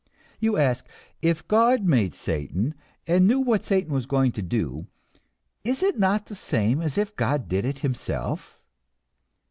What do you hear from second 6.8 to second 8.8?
as if God did it himself?